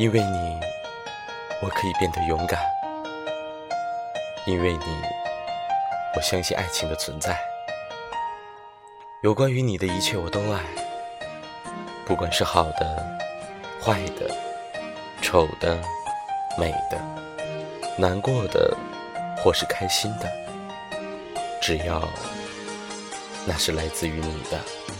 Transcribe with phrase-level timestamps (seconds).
[0.00, 0.58] 因为你
[1.60, 2.58] 我可以变得勇敢。
[4.46, 4.84] 因为你
[6.16, 7.38] 我相信爱情的存在。
[9.22, 10.62] 有关于你的一切我都爱。
[12.06, 13.18] 不管是好的
[13.78, 14.34] 坏的
[15.20, 15.78] 丑的
[16.58, 16.98] 美的
[17.98, 18.74] 难过的
[19.36, 20.26] 或是开心的
[21.60, 22.08] 只要
[23.46, 24.99] 那是来自于你的。